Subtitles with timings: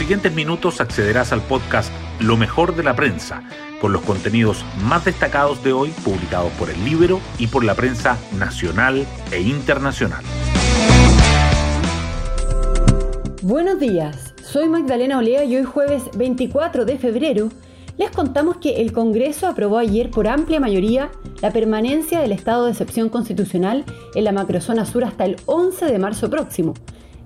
[0.00, 3.42] siguientes minutos accederás al podcast Lo mejor de la prensa,
[3.82, 8.16] con los contenidos más destacados de hoy publicados por el libro y por la prensa
[8.38, 10.24] nacional e internacional.
[13.42, 17.50] Buenos días, soy Magdalena Olea y hoy jueves 24 de febrero
[17.98, 21.10] les contamos que el Congreso aprobó ayer por amplia mayoría
[21.42, 25.98] la permanencia del estado de excepción constitucional en la macrozona sur hasta el 11 de
[25.98, 26.72] marzo próximo,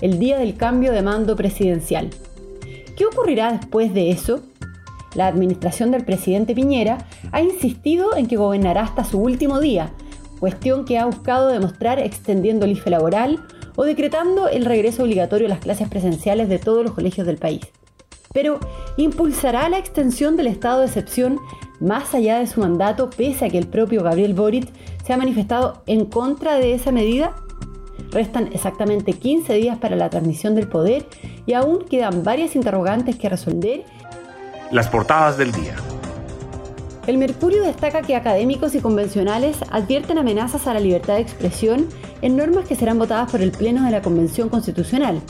[0.01, 2.11] el día del cambio de mando presidencial.
[2.97, 4.41] ¿Qué ocurrirá después de eso?
[5.15, 9.91] La administración del presidente Piñera ha insistido en que gobernará hasta su último día,
[10.39, 13.45] cuestión que ha buscado demostrar extendiendo el IFE laboral
[13.77, 17.63] o decretando el regreso obligatorio a las clases presenciales de todos los colegios del país.
[18.33, 18.59] Pero,
[18.97, 21.41] ¿impulsará la extensión del estado de excepción
[21.81, 24.69] más allá de su mandato pese a que el propio Gabriel Boric
[25.05, 27.35] se ha manifestado en contra de esa medida?
[28.11, 31.07] Restan exactamente 15 días para la transmisión del poder
[31.47, 33.85] y aún quedan varias interrogantes que resolver.
[34.71, 35.75] Las portadas del día.
[37.07, 41.87] El Mercurio destaca que académicos y convencionales advierten amenazas a la libertad de expresión
[42.23, 45.21] en normas que serán votadas por el Pleno de la Convención Constitucional.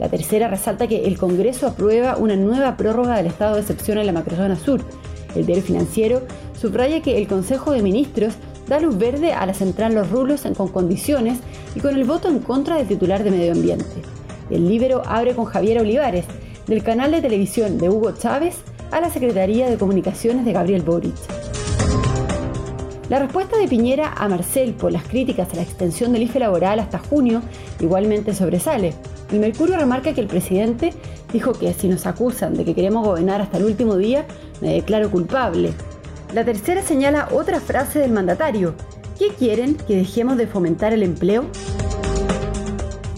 [0.00, 4.06] La tercera resalta que el Congreso aprueba una nueva prórroga del estado de excepción en
[4.06, 4.80] la macrozona sur.
[5.36, 6.22] El diario financiero
[6.60, 8.34] subraya que el Consejo de Ministros
[8.70, 11.40] da luz verde a la central Los Rulos con condiciones
[11.74, 13.84] y con el voto en contra del titular de Medio Ambiente.
[14.48, 16.24] El Libero abre con Javier Olivares,
[16.68, 18.58] del canal de televisión de Hugo Chávez
[18.92, 21.16] a la Secretaría de Comunicaciones de Gabriel Boric.
[23.08, 26.78] La respuesta de Piñera a Marcel por las críticas a la extensión del IFE laboral
[26.78, 27.42] hasta junio
[27.80, 28.94] igualmente sobresale.
[29.32, 30.92] El Mercurio remarca que el presidente
[31.32, 34.26] dijo que si nos acusan de que queremos gobernar hasta el último día,
[34.60, 35.72] me declaro culpable.
[36.32, 38.74] La tercera señala otra frase del mandatario.
[39.18, 39.74] ¿Qué quieren?
[39.74, 41.46] ¿Que dejemos de fomentar el empleo?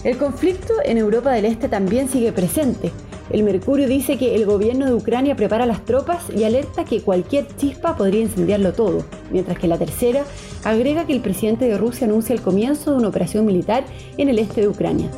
[0.03, 2.91] El conflicto en Europa del Este también sigue presente.
[3.29, 7.45] El Mercurio dice que el gobierno de Ucrania prepara las tropas y alerta que cualquier
[7.55, 10.23] chispa podría incendiarlo todo, mientras que la tercera
[10.63, 13.85] agrega que el presidente de Rusia anuncia el comienzo de una operación militar
[14.17, 15.09] en el este de Ucrania.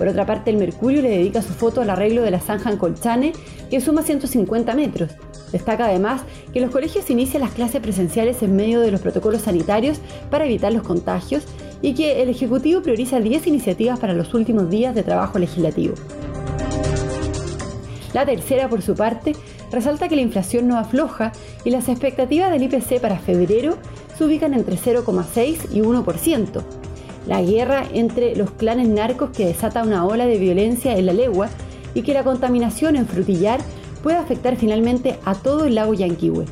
[0.00, 2.78] Por otra parte, el Mercurio le dedica su foto al arreglo de la zanja en
[2.78, 3.34] Colchane,
[3.68, 5.10] que suma 150 metros.
[5.52, 6.22] Destaca además
[6.54, 10.00] que los colegios inician las clases presenciales en medio de los protocolos sanitarios
[10.30, 11.44] para evitar los contagios
[11.82, 15.92] y que el Ejecutivo prioriza 10 iniciativas para los últimos días de trabajo legislativo.
[18.14, 19.36] La tercera, por su parte,
[19.70, 21.32] resalta que la inflación no afloja
[21.62, 23.76] y las expectativas del IPC para febrero
[24.16, 26.79] se ubican entre 0,6 y 1%.
[27.26, 31.48] La guerra entre los clanes narcos que desata una ola de violencia en la legua
[31.94, 33.60] y que la contaminación en Frutillar
[34.02, 36.46] puede afectar finalmente a todo el lago Yanquihue.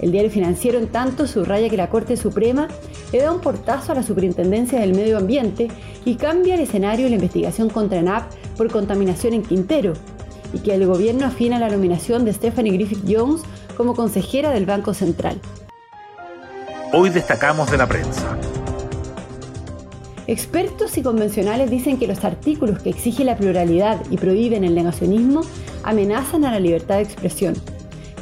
[0.00, 2.68] El diario financiero, en tanto, subraya que la Corte Suprema
[3.12, 5.68] le da un portazo a la Superintendencia del Medio Ambiente
[6.04, 9.92] y cambia el escenario de la investigación contra ENAP por contaminación en Quintero,
[10.52, 13.42] y que el gobierno afina la nominación de Stephanie Griffith Jones
[13.76, 15.38] como consejera del Banco Central.
[16.92, 18.36] Hoy destacamos de la prensa.
[20.30, 25.40] Expertos y convencionales dicen que los artículos que exigen la pluralidad y prohíben el negacionismo
[25.82, 27.54] amenazan a la libertad de expresión.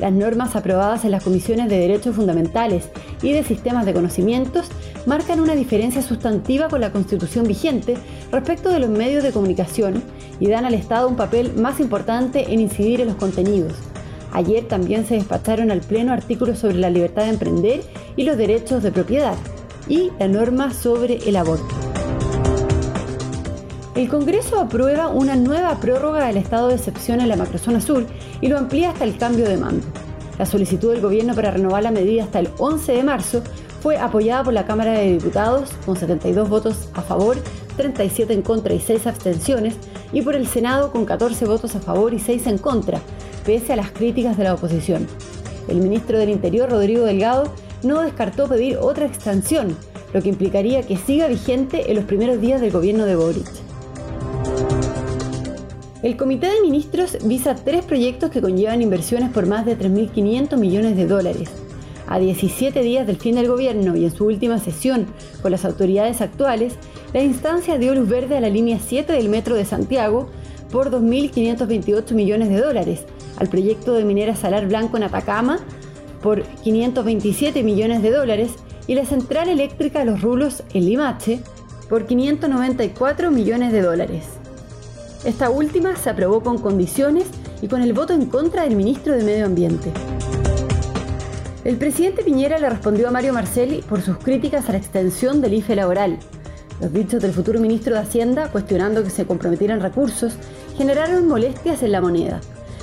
[0.01, 2.89] Las normas aprobadas en las comisiones de derechos fundamentales
[3.21, 4.69] y de sistemas de conocimientos
[5.05, 7.99] marcan una diferencia sustantiva con la constitución vigente
[8.33, 10.03] respecto de los medios de comunicación
[10.41, 13.75] y dan al Estado un papel más importante en incidir en los contenidos.
[14.33, 17.83] Ayer también se despacharon al Pleno artículos sobre la libertad de emprender
[18.17, 19.37] y los derechos de propiedad
[19.89, 21.88] y la norma sobre el aborto.
[23.99, 28.07] El Congreso aprueba una nueva prórroga del estado de excepción en la macrozona sur
[28.41, 29.85] y lo amplía hasta el cambio de mando.
[30.39, 33.43] La solicitud del gobierno para renovar la medida hasta el 11 de marzo
[33.83, 37.39] fue apoyada por la Cámara de Diputados con 72 votos a favor,
[37.77, 39.75] 37 en contra y 6 abstenciones,
[40.13, 43.01] y por el Senado con 14 votos a favor y 6 en contra,
[43.45, 45.09] pese a las críticas de la oposición.
[45.67, 49.77] El ministro del Interior, Rodrigo Delgado, no descartó pedir otra extensión,
[50.15, 53.68] lo que implicaría que siga vigente en los primeros días del gobierno de Boric.
[56.01, 60.97] El Comité de Ministros visa tres proyectos que conllevan inversiones por más de 3.500 millones
[60.97, 61.51] de dólares
[62.07, 65.07] a 17 días del fin del gobierno y en su última sesión
[65.43, 66.75] con las autoridades actuales,
[67.13, 70.31] la instancia dio luz verde a la línea 7 del Metro de Santiago
[70.71, 73.01] por 2.528 millones de dólares,
[73.37, 75.59] al proyecto de minera Salar Blanco en Atacama
[76.23, 78.53] por 527 millones de dólares
[78.87, 81.41] y la central eléctrica los rulos en Limache
[81.89, 84.38] por 594 millones de dólares.
[85.25, 87.27] Esta última se aprobó con condiciones
[87.61, 89.93] y con el voto en contra del ministro de Medio Ambiente.
[91.65, 95.55] El presidente Piñera le respondió a Mario Marcelli por sus críticas a la extensión del
[95.55, 96.19] IFE laboral.
[96.81, 100.35] Los dichos del futuro ministro de Hacienda, cuestionando que se comprometieran recursos,
[100.77, 102.41] generaron molestias en la moneda.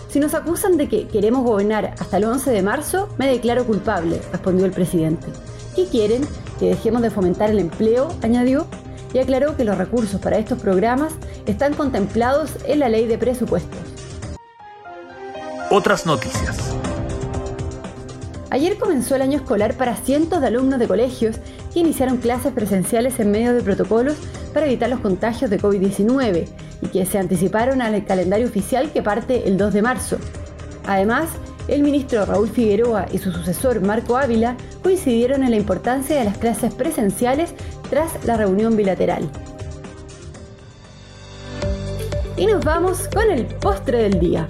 [0.10, 4.22] Si nos acusan de que queremos gobernar hasta el 11 de marzo, me declaro culpable,
[4.32, 5.28] respondió el presidente.
[5.74, 6.24] ¿Qué quieren?
[6.60, 8.10] ¿Que dejemos de fomentar el empleo?
[8.22, 8.68] añadió,
[9.14, 11.14] y aclaró que los recursos para estos programas
[11.46, 13.80] están contemplados en la ley de presupuestos.
[15.70, 16.76] Otras noticias.
[18.52, 21.38] Ayer comenzó el año escolar para cientos de alumnos de colegios
[21.74, 24.16] que iniciaron clases presenciales en medio de protocolos
[24.54, 26.48] para evitar los contagios de COVID-19
[26.82, 30.18] y que se anticiparon al calendario oficial que parte el 2 de marzo.
[30.86, 31.30] Además,
[31.68, 36.38] el ministro Raúl Figueroa y su sucesor Marco Ávila coincidieron en la importancia de las
[36.38, 37.56] clases presenciales
[37.90, 39.30] tras la reunión bilateral.
[42.38, 44.48] Y nos vamos con el postre del día.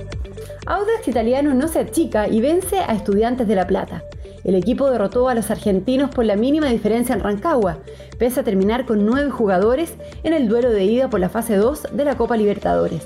[0.66, 4.04] Audax Italiano no se achica y vence a Estudiantes de La Plata.
[4.44, 7.78] El equipo derrotó a los argentinos por la mínima diferencia en Rancagua,
[8.18, 9.94] pese a terminar con nueve jugadores
[10.24, 13.06] en el duelo de ida por la fase 2 de la Copa Libertadores.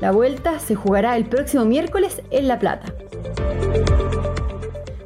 [0.00, 2.92] La vuelta se jugará el próximo miércoles en La Plata.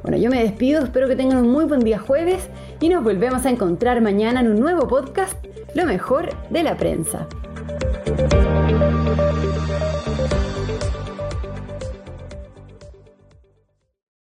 [0.02, 2.48] Bueno, yo me despido, espero que tengan un muy buen día jueves
[2.80, 5.34] y nos volvemos a encontrar mañana en un nuevo podcast,
[5.74, 7.26] Lo mejor de la prensa.
[8.06, 9.93] 嗯。